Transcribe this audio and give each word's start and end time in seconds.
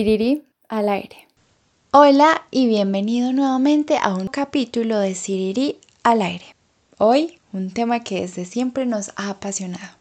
Siriri 0.00 0.44
al 0.70 0.88
aire. 0.88 1.28
Hola 1.90 2.46
y 2.50 2.66
bienvenido 2.68 3.34
nuevamente 3.34 3.98
a 4.00 4.14
un 4.14 4.28
capítulo 4.28 4.98
de 4.98 5.14
Siriri 5.14 5.76
al 6.02 6.22
aire. 6.22 6.46
Hoy 6.96 7.38
un 7.52 7.70
tema 7.70 8.00
que 8.00 8.22
desde 8.22 8.46
siempre 8.46 8.86
nos 8.86 9.10
ha 9.16 9.28
apasionado. 9.28 9.98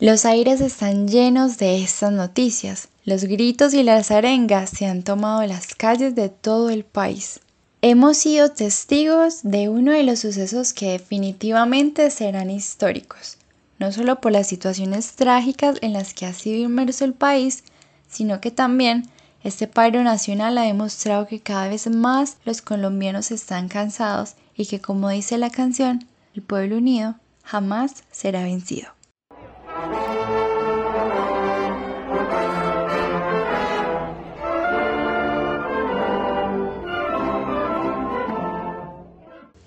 Los 0.00 0.24
aires 0.24 0.60
están 0.60 1.06
llenos 1.06 1.58
de 1.58 1.80
estas 1.80 2.10
noticias. 2.10 2.88
Los 3.04 3.22
gritos 3.22 3.72
y 3.72 3.84
las 3.84 4.10
arengas 4.10 4.70
se 4.70 4.86
han 4.86 5.04
tomado 5.04 5.46
las 5.46 5.76
calles 5.76 6.16
de 6.16 6.28
todo 6.28 6.68
el 6.68 6.82
país. 6.82 7.38
Hemos 7.82 8.16
sido 8.16 8.50
testigos 8.50 9.44
de 9.44 9.68
uno 9.68 9.92
de 9.92 10.02
los 10.02 10.18
sucesos 10.18 10.72
que 10.72 10.90
definitivamente 10.90 12.10
serán 12.10 12.50
históricos, 12.50 13.38
no 13.78 13.92
solo 13.92 14.20
por 14.20 14.32
las 14.32 14.48
situaciones 14.48 15.12
trágicas 15.12 15.76
en 15.82 15.92
las 15.92 16.14
que 16.14 16.26
ha 16.26 16.32
sido 16.32 16.56
inmerso 16.56 17.04
el 17.04 17.14
país, 17.14 17.62
sino 18.08 18.40
que 18.40 18.50
también 18.50 19.04
este 19.42 19.66
paro 19.66 20.02
nacional 20.02 20.58
ha 20.58 20.62
demostrado 20.62 21.26
que 21.26 21.40
cada 21.40 21.68
vez 21.68 21.88
más 21.88 22.36
los 22.44 22.60
colombianos 22.60 23.30
están 23.30 23.68
cansados 23.68 24.34
y 24.54 24.66
que 24.66 24.80
como 24.80 25.08
dice 25.08 25.38
la 25.38 25.50
canción, 25.50 26.06
el 26.34 26.42
pueblo 26.42 26.76
unido 26.76 27.14
jamás 27.42 28.04
será 28.10 28.42
vencido. 28.42 28.88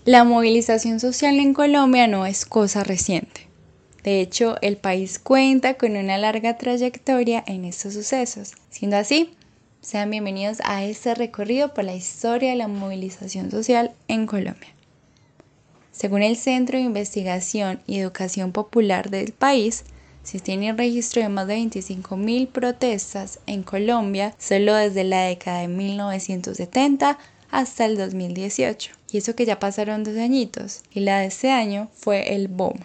La 0.05 0.25
movilización 0.25 0.99
social 0.99 1.39
en 1.39 1.53
Colombia 1.53 2.07
no 2.07 2.25
es 2.25 2.45
cosa 2.45 2.83
reciente. 2.83 3.47
De 4.03 4.19
hecho, 4.19 4.57
el 4.61 4.75
país 4.75 5.17
cuenta 5.17 5.75
con 5.75 5.95
una 5.95 6.17
larga 6.17 6.57
trayectoria 6.57 7.41
en 7.47 7.63
estos 7.63 7.93
sucesos. 7.93 8.51
Siendo 8.69 8.97
así, 8.97 9.33
sean 9.83 10.09
bienvenidos 10.09 10.59
a 10.63 10.85
este 10.85 11.13
recorrido 11.13 11.73
por 11.73 11.83
la 11.83 11.93
historia 11.93 12.51
de 12.51 12.55
la 12.55 12.69
movilización 12.69 13.51
social 13.51 13.91
en 14.07 14.27
Colombia. 14.27 14.69
Según 15.91 16.23
el 16.23 16.37
Centro 16.37 16.77
de 16.77 16.85
Investigación 16.85 17.81
y 17.85 17.99
Educación 17.99 18.53
Popular 18.53 19.09
del 19.09 19.33
país, 19.33 19.83
se 20.23 20.39
tiene 20.39 20.71
registro 20.71 21.21
de 21.21 21.27
más 21.27 21.47
de 21.47 21.57
25.000 21.57 22.47
protestas 22.47 23.39
en 23.45 23.61
Colombia 23.61 24.33
solo 24.39 24.73
desde 24.73 25.03
la 25.03 25.23
década 25.23 25.59
de 25.59 25.67
1970 25.67 27.19
hasta 27.51 27.85
el 27.85 27.97
2018. 27.97 28.91
Y 29.11 29.17
eso 29.17 29.35
que 29.35 29.45
ya 29.45 29.59
pasaron 29.59 30.05
dos 30.05 30.15
añitos. 30.15 30.81
Y 30.91 31.01
la 31.01 31.19
de 31.19 31.25
ese 31.25 31.51
año 31.51 31.89
fue 31.93 32.33
el 32.33 32.47
BOM. 32.47 32.77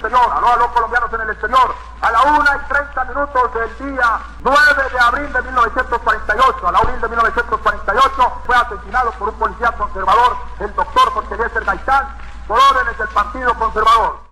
Señor, 0.00 0.28
aló 0.32 0.48
a 0.48 0.56
los 0.56 0.70
colombianos 0.72 1.12
en 1.12 1.20
el 1.20 1.30
exterior, 1.30 1.72
a 2.00 2.10
la 2.10 2.22
1 2.22 2.44
y 2.44 2.68
30 2.68 3.04
minutos 3.04 3.54
del 3.54 3.94
día 3.94 4.20
9 4.42 4.58
de 4.92 4.98
abril 4.98 5.32
de 5.32 5.42
1948, 5.42 6.68
a 6.68 6.72
la 6.72 6.80
1 6.80 6.98
de 6.98 7.08
1948, 7.08 8.32
fue 8.44 8.56
asesinado 8.56 9.12
por 9.12 9.28
un 9.28 9.36
policía 9.36 9.70
conservador, 9.72 10.36
el 10.60 10.74
doctor 10.74 11.12
Jorge 11.12 11.34
Eliezer 11.34 11.64
Gaitán, 11.64 12.08
por 12.48 12.58
órdenes 12.58 12.98
del 12.98 13.08
Partido 13.08 13.54
Conservador. 13.54 14.24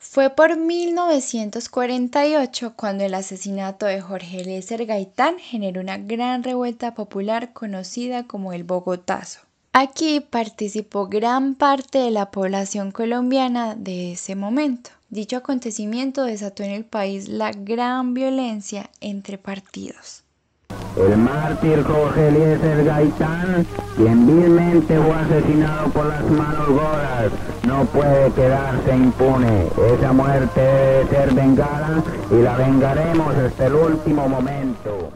Fue 0.00 0.30
por 0.30 0.56
1948 0.56 2.72
cuando 2.76 3.04
el 3.04 3.14
asesinato 3.14 3.86
de 3.86 4.00
Jorge 4.00 4.40
Eliezer 4.40 4.86
Gaitán 4.86 5.38
generó 5.38 5.80
una 5.80 5.98
gran 5.98 6.42
revuelta 6.42 6.94
popular 6.94 7.52
conocida 7.52 8.26
como 8.26 8.52
el 8.52 8.64
Bogotazo. 8.64 9.47
Aquí 9.80 10.18
participó 10.18 11.06
gran 11.06 11.54
parte 11.54 11.98
de 11.98 12.10
la 12.10 12.32
población 12.32 12.90
colombiana 12.90 13.76
de 13.76 14.14
ese 14.14 14.34
momento. 14.34 14.90
Dicho 15.08 15.36
acontecimiento 15.36 16.24
desató 16.24 16.64
en 16.64 16.72
el 16.72 16.84
país 16.84 17.28
la 17.28 17.52
gran 17.52 18.12
violencia 18.12 18.90
entre 19.00 19.38
partidos. 19.38 20.24
El 20.96 21.16
mártir 21.16 21.84
Jorge 21.84 22.26
Eliezer 22.26 22.84
Gaitán, 22.86 23.64
quien 23.96 24.26
vilmente 24.26 24.98
fue 24.98 25.14
asesinado 25.14 25.92
por 25.92 26.06
las 26.06 26.24
manos 26.28 26.68
goras, 26.70 27.32
no 27.64 27.84
puede 27.84 28.32
quedarse 28.32 28.96
impune. 28.96 29.68
Esa 29.96 30.12
muerte 30.12 30.60
debe 30.60 31.08
ser 31.08 31.34
vengada 31.34 32.02
y 32.32 32.42
la 32.42 32.56
vengaremos 32.56 33.32
hasta 33.32 33.66
el 33.66 33.74
último 33.74 34.28
momento. 34.28 35.12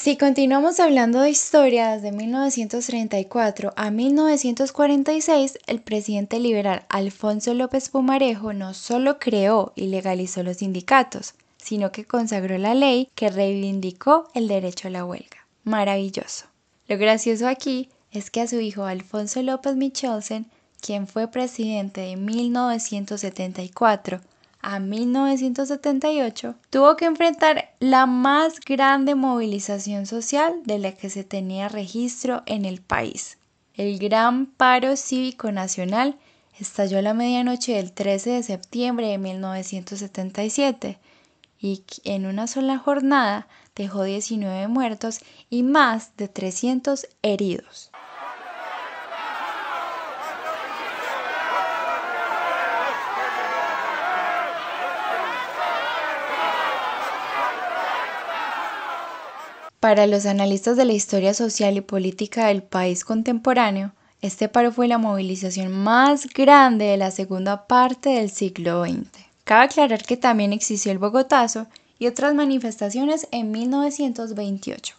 Si 0.00 0.16
continuamos 0.16 0.78
hablando 0.78 1.22
de 1.22 1.30
historia, 1.30 1.90
desde 1.90 2.12
1934 2.12 3.72
a 3.74 3.90
1946, 3.90 5.58
el 5.66 5.80
presidente 5.80 6.38
liberal 6.38 6.84
Alfonso 6.88 7.52
López 7.52 7.88
Pumarejo 7.88 8.52
no 8.52 8.74
solo 8.74 9.18
creó 9.18 9.72
y 9.74 9.88
legalizó 9.88 10.44
los 10.44 10.58
sindicatos, 10.58 11.34
sino 11.56 11.90
que 11.90 12.04
consagró 12.04 12.58
la 12.58 12.74
ley 12.74 13.10
que 13.16 13.28
reivindicó 13.28 14.28
el 14.34 14.46
derecho 14.46 14.86
a 14.86 14.92
la 14.92 15.04
huelga. 15.04 15.48
Maravilloso. 15.64 16.46
Lo 16.86 16.96
gracioso 16.96 17.48
aquí 17.48 17.88
es 18.12 18.30
que 18.30 18.42
a 18.42 18.46
su 18.46 18.60
hijo 18.60 18.84
Alfonso 18.84 19.42
López 19.42 19.74
Michelsen, 19.74 20.46
quien 20.80 21.08
fue 21.08 21.26
presidente 21.26 22.02
de 22.02 22.14
1974 22.14 24.20
a 24.60 24.80
1978, 24.80 26.54
tuvo 26.70 26.96
que 26.96 27.04
enfrentar 27.04 27.70
la 27.80 28.06
más 28.06 28.60
grande 28.60 29.14
movilización 29.14 30.06
social 30.06 30.62
de 30.64 30.78
la 30.78 30.92
que 30.92 31.10
se 31.10 31.24
tenía 31.24 31.68
registro 31.68 32.42
en 32.46 32.64
el 32.64 32.80
país. 32.80 33.38
El 33.74 33.98
gran 33.98 34.46
paro 34.46 34.96
cívico 34.96 35.52
nacional 35.52 36.18
estalló 36.58 36.98
a 36.98 37.02
la 37.02 37.14
medianoche 37.14 37.74
del 37.74 37.92
13 37.92 38.30
de 38.30 38.42
septiembre 38.42 39.08
de 39.08 39.18
1977 39.18 40.98
y 41.60 41.84
en 42.04 42.26
una 42.26 42.46
sola 42.46 42.78
jornada 42.78 43.46
dejó 43.76 44.02
19 44.02 44.68
muertos 44.68 45.20
y 45.50 45.62
más 45.62 46.16
de 46.16 46.28
300 46.28 47.06
heridos. 47.22 47.90
Para 59.80 60.08
los 60.08 60.26
analistas 60.26 60.76
de 60.76 60.84
la 60.84 60.92
historia 60.92 61.34
social 61.34 61.76
y 61.76 61.80
política 61.82 62.48
del 62.48 62.64
país 62.64 63.04
contemporáneo, 63.04 63.92
este 64.20 64.48
paro 64.48 64.72
fue 64.72 64.88
la 64.88 64.98
movilización 64.98 65.70
más 65.70 66.26
grande 66.26 66.86
de 66.86 66.96
la 66.96 67.12
segunda 67.12 67.68
parte 67.68 68.08
del 68.08 68.30
siglo 68.30 68.84
XX. 68.84 69.06
Cabe 69.44 69.66
aclarar 69.66 70.02
que 70.02 70.16
también 70.16 70.52
existió 70.52 70.90
el 70.90 70.98
Bogotazo 70.98 71.68
y 71.96 72.08
otras 72.08 72.34
manifestaciones 72.34 73.28
en 73.30 73.52
1928. 73.52 74.96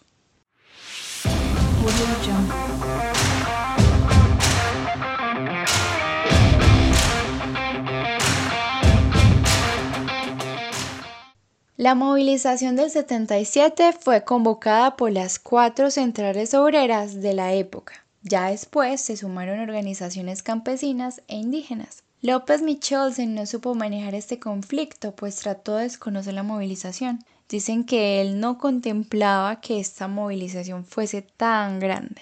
La 11.80 11.94
movilización 11.94 12.76
del 12.76 12.90
77 12.90 13.94
fue 13.98 14.22
convocada 14.22 14.96
por 14.96 15.12
las 15.12 15.38
cuatro 15.38 15.90
centrales 15.90 16.52
obreras 16.52 17.22
de 17.22 17.32
la 17.32 17.54
época. 17.54 18.04
Ya 18.20 18.50
después 18.50 19.00
se 19.00 19.16
sumaron 19.16 19.60
organizaciones 19.60 20.42
campesinas 20.42 21.22
e 21.26 21.36
indígenas. 21.36 22.02
López 22.20 22.60
Michelsen 22.60 23.34
no 23.34 23.46
supo 23.46 23.74
manejar 23.74 24.14
este 24.14 24.38
conflicto, 24.38 25.16
pues 25.16 25.36
trató 25.36 25.76
de 25.76 25.84
desconocer 25.84 26.34
la 26.34 26.42
movilización. 26.42 27.24
Dicen 27.48 27.84
que 27.84 28.20
él 28.20 28.40
no 28.40 28.58
contemplaba 28.58 29.62
que 29.62 29.80
esta 29.80 30.06
movilización 30.06 30.84
fuese 30.84 31.22
tan 31.22 31.80
grande. 31.80 32.20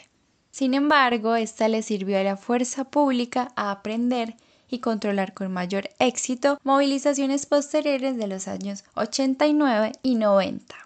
Sin 0.52 0.72
embargo, 0.72 1.34
esta 1.34 1.66
le 1.66 1.82
sirvió 1.82 2.16
a 2.20 2.22
la 2.22 2.36
fuerza 2.36 2.84
pública 2.84 3.50
a 3.56 3.72
aprender 3.72 4.36
y 4.68 4.80
controlar 4.80 5.34
con 5.34 5.52
mayor 5.52 5.90
éxito 5.98 6.58
movilizaciones 6.62 7.46
posteriores 7.46 8.16
de 8.16 8.26
los 8.26 8.48
años 8.48 8.84
89 8.94 9.92
y 10.02 10.14
90. 10.14 10.76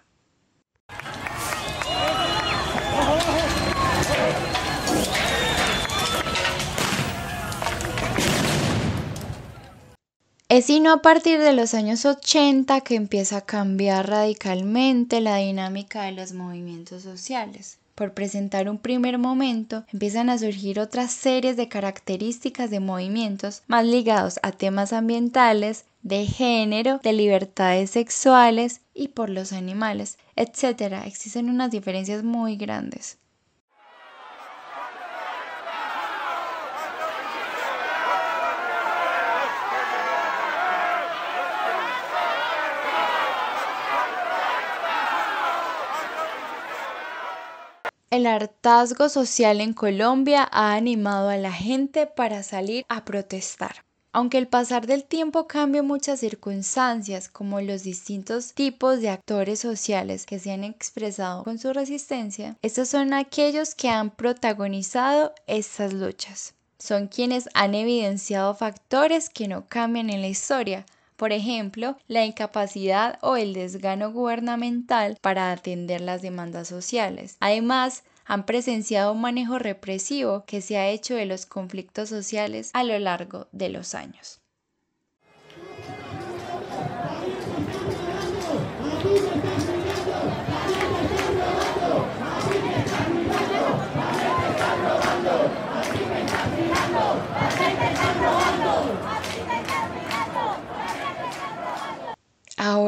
Es 10.53 10.65
sino 10.65 10.93
a 10.93 11.01
partir 11.01 11.39
de 11.39 11.53
los 11.53 11.73
años 11.73 12.05
80 12.05 12.81
que 12.81 12.93
empieza 12.93 13.37
a 13.37 13.41
cambiar 13.41 14.07
radicalmente 14.07 15.19
la 15.19 15.37
dinámica 15.37 16.03
de 16.03 16.11
los 16.11 16.33
movimientos 16.33 17.01
sociales. 17.01 17.79
Por 17.95 18.13
presentar 18.13 18.69
un 18.69 18.79
primer 18.79 19.17
momento, 19.19 19.85
empiezan 19.93 20.29
a 20.29 20.37
surgir 20.37 20.79
otras 20.79 21.11
series 21.11 21.57
de 21.57 21.67
características 21.67 22.71
de 22.71 22.79
movimientos 22.79 23.61
más 23.67 23.85
ligados 23.85 24.39
a 24.41 24.51
temas 24.51 24.93
ambientales, 24.93 25.85
de 26.01 26.25
género, 26.25 26.99
de 27.03 27.13
libertades 27.13 27.91
sexuales 27.91 28.81
y 28.93 29.09
por 29.09 29.29
los 29.29 29.53
animales, 29.53 30.17
etc. 30.35 31.05
Existen 31.05 31.49
unas 31.49 31.71
diferencias 31.71 32.23
muy 32.23 32.57
grandes. 32.57 33.19
El 48.13 48.27
hartazgo 48.27 49.09
social 49.09 49.59
en 49.59 49.73
Colombia 49.73 50.47
ha 50.51 50.75
animado 50.75 51.29
a 51.29 51.37
la 51.37 51.51
gente 51.51 52.05
para 52.05 52.43
salir 52.43 52.85
a 52.87 53.05
protestar. 53.05 53.83
Aunque 54.11 54.37
el 54.37 54.47
pasar 54.47 54.85
del 54.85 55.03
tiempo 55.03 55.47
cambia 55.47 55.81
muchas 55.81 56.19
circunstancias, 56.19 57.27
como 57.27 57.59
los 57.59 57.81
distintos 57.81 58.53
tipos 58.53 59.01
de 59.01 59.09
actores 59.09 59.59
sociales 59.59 60.27
que 60.27 60.37
se 60.37 60.51
han 60.51 60.63
expresado 60.63 61.43
con 61.43 61.57
su 61.57 61.73
resistencia, 61.73 62.55
estos 62.61 62.89
son 62.89 63.15
aquellos 63.15 63.73
que 63.73 63.89
han 63.89 64.11
protagonizado 64.11 65.33
estas 65.47 65.91
luchas. 65.91 66.53
Son 66.77 67.07
quienes 67.07 67.49
han 67.55 67.73
evidenciado 67.73 68.53
factores 68.53 69.31
que 69.31 69.47
no 69.47 69.65
cambian 69.65 70.11
en 70.11 70.21
la 70.21 70.27
historia, 70.27 70.85
por 71.15 71.31
ejemplo, 71.31 71.97
la 72.07 72.25
incapacidad 72.25 73.17
o 73.21 73.35
el 73.35 73.53
desgano 73.53 74.11
gubernamental 74.11 75.17
para 75.21 75.51
atender 75.51 76.01
las 76.01 76.21
demandas 76.21 76.67
sociales. 76.67 77.37
Además, 77.39 78.03
han 78.25 78.45
presenciado 78.45 79.13
un 79.13 79.21
manejo 79.21 79.59
represivo 79.59 80.45
que 80.45 80.61
se 80.61 80.77
ha 80.77 80.89
hecho 80.89 81.15
de 81.15 81.25
los 81.25 81.45
conflictos 81.45 82.09
sociales 82.09 82.71
a 82.73 82.83
lo 82.83 82.97
largo 82.99 83.47
de 83.51 83.69
los 83.69 83.95
años. 83.95 84.42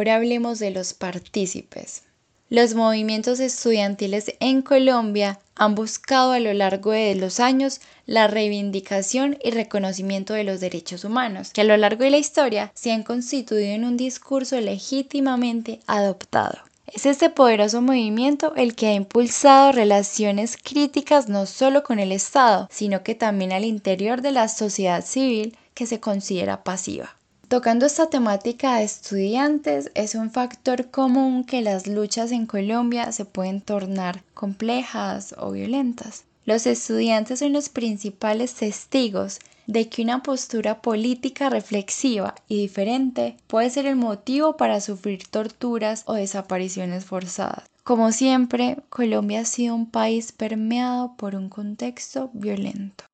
Ahora 0.06 0.18
hablemos 0.18 0.60
de 0.60 0.70
los 0.70 0.94
partícipes. 0.94 2.04
Los 2.52 2.76
movimientos 2.76 3.40
estudiantiles 3.40 4.36
en 4.40 4.62
Colombia 4.62 5.40
han 5.56 5.74
buscado 5.74 6.34
a 6.34 6.40
lo 6.40 6.54
largo 6.54 6.92
de 6.92 7.16
los 7.16 7.40
años 7.40 7.82
la 8.06 8.28
reivindicación 8.28 9.40
y 9.44 9.50
reconocimiento 9.50 10.36
de 10.36 10.44
los 10.44 10.60
derechos 10.60 11.06
humanos, 11.06 11.50
que 11.54 11.62
a 11.62 11.64
lo 11.64 11.76
largo 11.76 12.04
de 12.04 12.12
la 12.12 12.20
historia 12.20 12.72
se 12.76 12.92
han 12.92 13.02
constituido 13.02 13.74
en 13.74 13.84
un 13.84 13.98
discurso 13.98 14.62
legítimamente 14.62 15.80
adoptado. 15.88 16.60
Es 16.86 17.08
este 17.08 17.32
poderoso 17.32 17.82
movimiento 17.82 18.54
el 18.56 18.76
que 18.76 18.90
ha 18.90 18.94
impulsado 18.94 19.72
relaciones 19.72 20.56
críticas 20.56 21.30
no 21.30 21.48
solo 21.48 21.82
con 21.82 21.98
el 21.98 22.12
Estado, 22.12 22.70
sino 22.72 23.02
que 23.02 23.16
también 23.16 23.52
al 23.54 23.66
interior 23.66 24.22
de 24.22 24.34
la 24.34 24.50
sociedad 24.50 25.04
civil 25.04 25.58
que 25.74 25.88
se 25.88 26.00
considera 26.00 26.64
pasiva. 26.64 27.16
Tocando 27.56 27.86
esta 27.86 28.10
temática 28.10 28.76
de 28.76 28.84
estudiantes, 28.84 29.90
es 29.96 30.14
un 30.16 30.30
factor 30.30 30.92
común 30.92 31.46
que 31.46 31.62
las 31.62 31.88
luchas 31.88 32.34
en 32.34 32.48
Colombia 32.48 33.14
se 33.14 33.24
pueden 33.24 33.62
tornar 33.62 34.24
complejas 34.34 35.34
o 35.38 35.52
violentas. 35.52 36.26
Los 36.44 36.68
estudiantes 36.68 37.40
son 37.40 37.54
los 37.54 37.70
principales 37.70 38.56
testigos 38.56 39.40
de 39.68 39.88
que 39.88 40.02
una 40.02 40.22
postura 40.22 40.82
política 40.82 41.50
reflexiva 41.50 42.36
y 42.50 42.58
diferente 42.58 43.38
puede 43.48 43.70
ser 43.70 43.86
el 43.86 43.96
motivo 43.96 44.58
para 44.58 44.82
sufrir 44.82 45.26
torturas 45.26 46.04
o 46.08 46.16
desapariciones 46.16 47.06
forzadas. 47.06 47.64
Como 47.86 48.12
siempre, 48.12 48.80
Colombia 48.90 49.40
ha 49.40 49.46
sido 49.46 49.76
un 49.76 49.90
país 49.90 50.34
permeado 50.34 51.16
por 51.16 51.36
un 51.36 51.48
contexto 51.48 52.30
violento. 52.34 53.06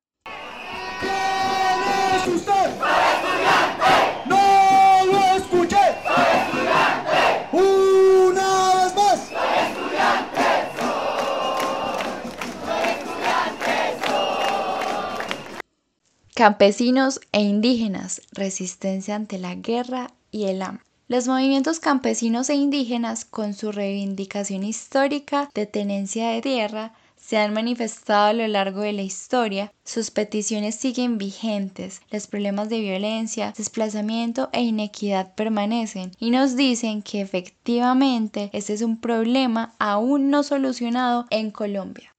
Campesinos 16.42 17.20
e 17.30 17.40
indígenas, 17.40 18.20
resistencia 18.32 19.14
ante 19.14 19.38
la 19.38 19.54
guerra 19.54 20.10
y 20.32 20.46
el 20.46 20.60
hambre. 20.62 20.84
Los 21.06 21.28
movimientos 21.28 21.78
campesinos 21.78 22.50
e 22.50 22.56
indígenas, 22.56 23.24
con 23.24 23.54
su 23.54 23.70
reivindicación 23.70 24.64
histórica 24.64 25.48
de 25.54 25.66
tenencia 25.66 26.30
de 26.30 26.40
tierra, 26.40 26.94
se 27.16 27.36
han 27.36 27.54
manifestado 27.54 28.24
a 28.24 28.32
lo 28.32 28.48
largo 28.48 28.80
de 28.80 28.92
la 28.92 29.02
historia, 29.02 29.72
sus 29.84 30.10
peticiones 30.10 30.74
siguen 30.74 31.16
vigentes, 31.16 32.00
los 32.10 32.26
problemas 32.26 32.68
de 32.68 32.80
violencia, 32.80 33.54
desplazamiento 33.56 34.50
e 34.52 34.62
inequidad 34.62 35.36
permanecen 35.36 36.10
y 36.18 36.30
nos 36.32 36.56
dicen 36.56 37.02
que 37.02 37.20
efectivamente 37.20 38.50
este 38.52 38.72
es 38.72 38.82
un 38.82 39.00
problema 39.00 39.76
aún 39.78 40.30
no 40.30 40.42
solucionado 40.42 41.24
en 41.30 41.52
Colombia. 41.52 42.12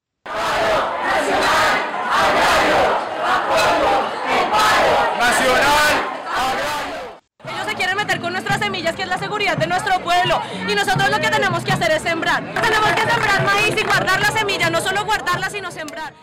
Ellos 7.46 7.66
se 7.68 7.76
quieren 7.76 7.98
meter 7.98 8.22
con 8.22 8.32
nuestras 8.32 8.53
semillas, 8.64 8.96
que 8.96 9.04
es 9.04 9.08
la 9.08 9.18
seguridad 9.18 9.58
de 9.58 9.68
nuestro 9.68 10.02
pueblo. 10.04 10.40
Y 10.70 10.76
nosotros 10.76 11.10
lo 11.10 11.20
que 11.20 11.30
tenemos 11.30 11.64
que 11.64 11.74
hacer 11.74 11.92
es 11.92 12.02
sembrar. 12.02 12.44
Tenemos 12.62 12.92
que 12.92 13.02
sembrar 13.02 13.46
maíz 13.46 13.76
y 13.80 13.84
guardar 13.84 14.22
la 14.22 14.32
semilla, 14.32 14.70
no 14.70 14.82
solo 14.82 15.06
guardarla, 15.06 15.50
sino 15.50 15.72
sembrar. 15.72 16.14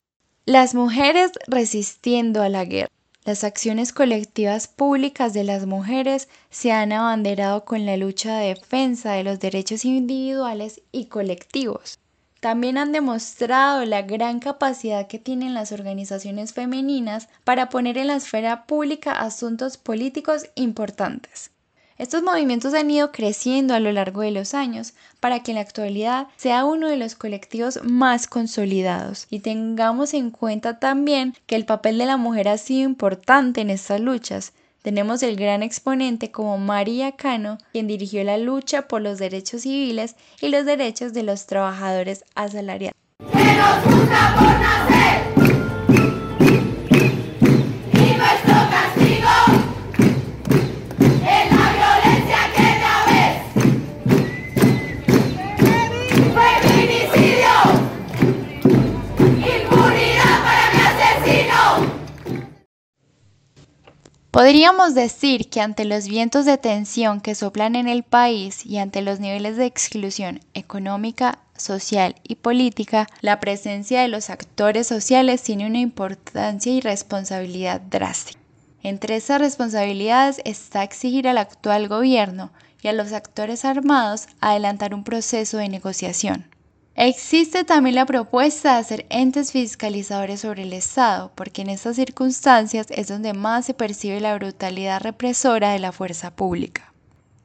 Las 0.47 0.75
mujeres 0.75 1.33
resistiendo 1.47 2.43
a 2.43 2.49
la 2.49 2.65
guerra. 2.65 2.91
Las 3.25 3.45
acciones 3.45 3.93
colectivas 3.93 4.67
públicas 4.67 5.35
de 5.35 5.45
las 5.45 5.67
mujeres 5.67 6.29
se 6.49 6.73
han 6.73 6.93
abanderado 6.93 7.67
con 7.67 7.85
la 7.85 7.99
lucha 7.99 8.39
de 8.39 8.55
defensa 8.55 9.13
de 9.13 9.25
los 9.25 9.39
derechos 9.39 9.85
individuales 9.85 10.81
y 10.91 11.07
colectivos. 11.07 11.99
También 12.41 12.79
han 12.79 12.93
demostrado 12.93 13.85
la 13.85 14.01
gran 14.01 14.41
capacidad 14.41 15.07
que 15.07 15.19
tienen 15.19 15.53
las 15.53 15.73
organizaciones 15.73 16.55
femeninas 16.55 17.29
para 17.45 17.69
poner 17.69 17.99
en 17.99 18.07
la 18.07 18.17
esfera 18.17 18.65
pública 18.65 19.13
asuntos 19.13 19.77
políticos 19.77 20.47
importantes. 20.55 21.51
Estos 22.01 22.23
movimientos 22.23 22.73
han 22.73 22.91
ido 22.91 23.13
creciendo 23.13 23.75
a 23.75 23.79
lo 23.79 23.93
largo 23.93 24.23
de 24.23 24.31
los 24.31 24.55
años 24.55 24.95
para 25.21 25.43
que 25.43 25.51
en 25.51 25.57
la 25.57 25.61
actualidad 25.61 26.29
sea 26.39 26.65
uno 26.65 26.89
de 26.89 26.97
los 26.97 27.15
colectivos 27.15 27.79
más 27.85 28.27
consolidados. 28.27 29.27
Y 29.29 29.41
tengamos 29.41 30.15
en 30.15 30.31
cuenta 30.31 30.79
también 30.79 31.35
que 31.47 31.57
el 31.57 31.67
papel 31.67 31.99
de 31.99 32.07
la 32.07 32.17
mujer 32.17 32.49
ha 32.49 32.57
sido 32.57 32.89
importante 32.89 33.61
en 33.61 33.69
estas 33.69 34.01
luchas, 34.01 34.55
tenemos 34.81 35.23
el 35.23 35.37
gran 35.37 35.63
exponente 35.63 36.31
como 36.31 36.57
María 36.57 37.13
Cano, 37.13 37.59
quien 37.73 37.87
dirigió 37.87 38.25
la 38.25 38.39
lucha 38.39 38.89
por 38.89 39.03
los 39.03 39.19
derechos 39.19 39.61
civiles 39.61 40.17
y 40.41 40.49
los 40.49 40.65
derechos 40.65 41.13
de 41.13 41.23
los 41.23 41.45
trabajadores 41.45 42.25
asalariados. 42.35 42.97
Podríamos 64.51 64.97
decir 64.97 65.49
que 65.49 65.61
ante 65.61 65.85
los 65.85 66.09
vientos 66.09 66.45
de 66.45 66.59
tensión 66.59 67.21
que 67.21 67.37
soplan 67.37 67.77
en 67.77 67.87
el 67.87 68.03
país 68.03 68.67
y 68.67 68.79
ante 68.79 69.01
los 69.01 69.21
niveles 69.21 69.57
de 69.57 69.65
exclusión 69.65 70.41
económica, 70.55 71.39
social 71.57 72.17
y 72.25 72.35
política, 72.35 73.07
la 73.21 73.39
presencia 73.39 74.03
de 74.03 74.09
los 74.09 74.29
actores 74.29 74.89
sociales 74.89 75.45
tiene 75.45 75.69
una 75.69 75.79
importancia 75.79 76.73
y 76.73 76.81
responsabilidad 76.81 77.81
drástica. 77.81 78.41
Entre 78.83 79.15
esas 79.15 79.41
responsabilidades 79.41 80.41
está 80.45 80.83
exigir 80.83 81.29
al 81.29 81.39
actual 81.39 81.87
gobierno 81.87 82.51
y 82.83 82.89
a 82.89 82.93
los 82.93 83.13
actores 83.13 83.65
armados 83.65 84.27
adelantar 84.41 84.95
un 84.95 85.05
proceso 85.05 85.59
de 85.59 85.69
negociación. 85.69 86.45
Existe 87.03 87.65
también 87.65 87.95
la 87.95 88.05
propuesta 88.05 88.75
de 88.75 88.81
hacer 88.81 89.07
entes 89.09 89.53
fiscalizadores 89.53 90.41
sobre 90.41 90.65
el 90.65 90.75
Estado, 90.75 91.33
porque 91.35 91.63
en 91.63 91.71
estas 91.71 91.97
circunstancias 91.97 92.89
es 92.91 93.09
donde 93.09 93.33
más 93.33 93.65
se 93.65 93.73
percibe 93.73 94.21
la 94.21 94.35
brutalidad 94.35 95.01
represora 95.01 95.73
de 95.73 95.79
la 95.79 95.93
fuerza 95.93 96.37
pública. 96.37 96.93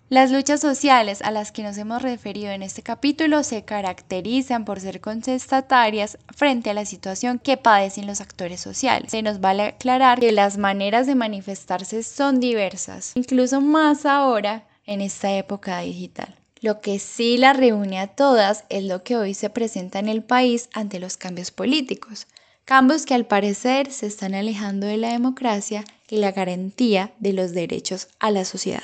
Las 0.09 0.29
luchas 0.29 0.59
sociales 0.59 1.21
a 1.21 1.31
las 1.31 1.53
que 1.53 1.63
nos 1.63 1.77
hemos 1.77 2.01
referido 2.01 2.51
en 2.51 2.63
este 2.63 2.83
capítulo 2.83 3.43
se 3.43 3.63
caracterizan 3.63 4.65
por 4.65 4.81
ser 4.81 4.99
contestatarias 4.99 6.17
frente 6.35 6.71
a 6.71 6.73
la 6.73 6.83
situación 6.83 7.39
que 7.39 7.55
padecen 7.55 8.07
los 8.07 8.19
actores 8.19 8.59
sociales. 8.59 9.11
Se 9.11 9.21
nos 9.21 9.39
vale 9.39 9.63
aclarar 9.63 10.19
que 10.19 10.33
las 10.33 10.57
maneras 10.57 11.07
de 11.07 11.15
manifestarse 11.15 12.03
son 12.03 12.41
diversas, 12.41 13.13
incluso 13.15 13.61
más 13.61 14.05
ahora 14.05 14.65
en 14.85 14.99
esta 14.99 15.31
época 15.31 15.79
digital. 15.79 16.35
Lo 16.65 16.81
que 16.81 16.97
sí 16.97 17.37
la 17.37 17.53
reúne 17.53 17.99
a 17.99 18.07
todas 18.07 18.63
es 18.69 18.83
lo 18.85 19.03
que 19.03 19.17
hoy 19.17 19.35
se 19.35 19.51
presenta 19.51 19.99
en 19.99 20.09
el 20.09 20.23
país 20.23 20.67
ante 20.73 20.99
los 20.99 21.15
cambios 21.15 21.51
políticos, 21.51 22.25
cambios 22.65 23.05
que 23.05 23.13
al 23.13 23.27
parecer 23.27 23.91
se 23.91 24.07
están 24.07 24.33
alejando 24.33 24.87
de 24.87 24.97
la 24.97 25.11
democracia 25.11 25.83
y 26.09 26.17
la 26.17 26.31
garantía 26.31 27.13
de 27.19 27.33
los 27.33 27.51
derechos 27.51 28.07
a 28.17 28.31
la 28.31 28.45
sociedad. 28.45 28.81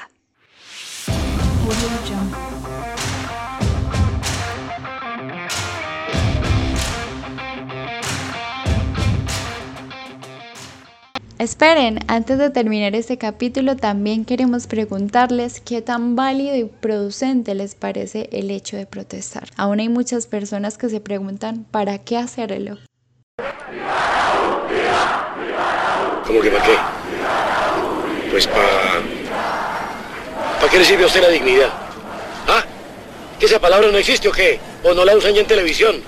Esperen, 11.41 11.98
antes 12.07 12.38
de 12.38 12.51
terminar 12.51 12.93
este 12.93 13.17
capítulo 13.17 13.75
también 13.75 14.25
queremos 14.25 14.67
preguntarles 14.67 15.60
qué 15.60 15.81
tan 15.81 16.15
válido 16.15 16.55
y 16.55 16.65
producente 16.65 17.55
les 17.55 17.74
parece 17.74 18.29
el 18.31 18.51
hecho 18.51 18.77
de 18.77 18.86
protestar. 18.86 19.48
Aún 19.57 19.79
hay 19.79 19.89
muchas 19.89 20.27
personas 20.27 20.77
que 20.77 20.88
se 20.88 21.00
preguntan 21.00 21.65
¿para 21.71 21.98
qué 21.98 22.17
hacerlo? 22.17 22.77
¿Cómo 26.27 26.41
que 26.41 26.51
para 26.51 26.63
qué? 26.63 26.75
Pues 28.29 28.45
para... 28.45 29.01
¿Para 30.60 30.71
qué 30.71 30.77
a 30.77 31.05
usted 31.07 31.21
la 31.24 31.29
dignidad? 31.29 31.69
¿Ah? 32.48 32.63
¿Que 33.39 33.48
esa 33.48 33.60
palabra 33.60 33.89
no 33.91 33.98
existe 33.98 34.27
o 34.27 34.31
qué? 34.31 34.60
¿O 34.83 34.93
no 34.93 35.03
la 35.03 35.17
usan 35.17 35.33
ya 35.33 35.41
en 35.41 35.48
televisión? 35.48 36.03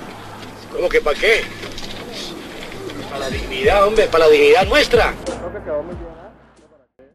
¿Cómo 0.71 0.87
que 0.87 1.01
para 1.01 1.19
qué? 1.19 1.41
Para 3.09 3.17
la 3.17 3.29
dignidad, 3.31 3.87
hombre, 3.87 4.05
para 4.05 4.25
la 4.25 4.31
dignidad 4.31 4.67
nuestra. 4.67 5.15
America. 5.71 6.12